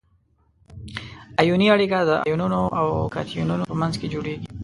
ایوني 1.41 1.67
اړیکه 1.75 1.99
د 2.09 2.11
انیونونو 2.19 2.61
او 2.79 2.87
کتیونونو 3.15 3.63
په 3.71 3.75
منځ 3.81 3.93
کې 3.99 4.07
جوړیږي. 4.13 4.47